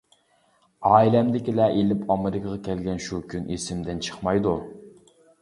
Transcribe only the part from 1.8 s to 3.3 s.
ئىلىپ ئامېرىكىغا كەلگەن شۇ